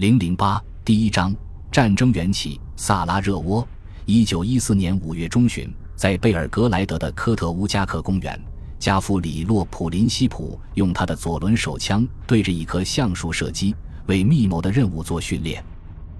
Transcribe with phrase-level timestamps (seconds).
[0.00, 1.36] 零零八第一章
[1.70, 2.58] 战争缘起。
[2.74, 3.68] 萨拉热窝，
[4.06, 8.40] 一九一四年五月中旬，在贝尔格莱德的科特乌加克公园，
[8.78, 13.76] 加夫里洛普林西普用他的左轮手枪对着一棵橡树射击，
[14.06, 15.62] 为密谋的任务做训练。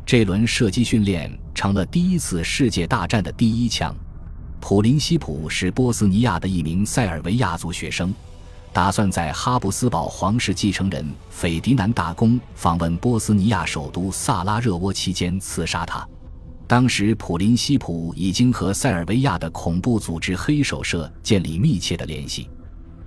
[0.04, 3.96] 这轮射击训练成了第一次世界大战的第一枪。
[4.60, 8.12] 普林西普是波斯尼亚的一名塞尔维亚族学生。
[8.72, 16.06] 打算在哈布斯堡皇室继承人斐迪南大公访问波斯尼亚首都萨拉热窝期间刺杀他。
[16.68, 22.48] 当时，普林西普已经和塞尔维亚的恐怖组织黑手社建立密切的联系。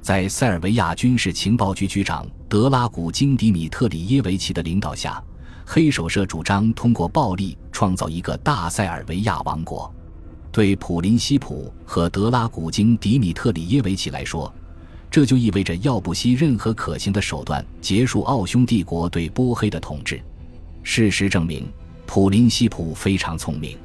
[0.02, 5.24] 在塞尔维亚军事情报局局长德拉古金迪米特里耶维奇的领导下，
[5.66, 9.90] 黑手社主张通过暴力创造一个大塞尔维亚王国。
[10.52, 14.54] 对普林西普和德拉古金迪米特里耶维奇来说，
[15.14, 20.20] 这就意味着要不惜任何可行的手段结束奥匈帝国对波黑的统治。
[20.82, 21.72] 事实证明，
[22.08, 23.78] 普林西普非常聪明。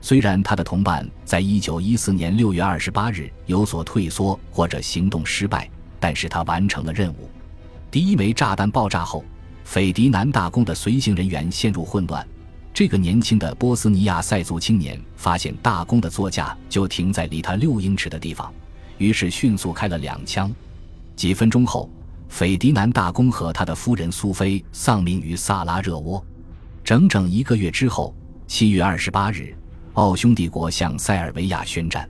[0.00, 7.28] 虽然他的同伴在一九一四年六月二十八日有所退缩或者行动失败，但是他完成了任务。
[7.90, 9.24] 第一枚炸弹爆炸后，
[9.64, 12.24] 斐迪南大公的随行人员陷入混乱。
[12.72, 18.54] 这个年轻的波斯尼亚塞族青年发现大公的座驾就停在离他六英尺的地方。
[19.00, 20.54] 于是迅速开了两枪，
[21.16, 21.90] 几分钟后，
[22.28, 26.22] 斐迪南大公和他的夫人苏菲丧命于萨拉热窝。
[26.84, 28.14] 整整一个月之后，
[28.46, 29.56] 七月二十八日，
[29.94, 32.06] 奥匈帝国向塞尔维亚宣战。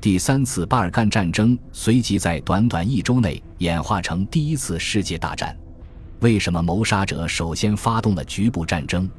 [0.00, 5.54] 第三次巴尔干战争随即在短短一周内演化成第一次世界大战。
[6.20, 9.10] 为什么谋杀者首先发动了局部战争，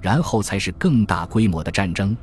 [0.00, 2.16] 然后才是更大规模的战争？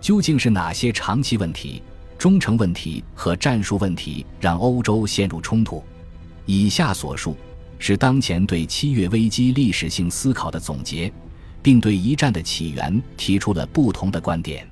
[0.00, 1.82] 究竟是哪些长期问题？
[2.18, 5.82] 忠诚问题和战术问题让欧洲陷入冲突。
[6.44, 7.36] 以下所述
[7.78, 11.12] 是当前对七月危机历史性思考的总结，
[11.62, 14.66] 并对一战的起源提出了不同的观点。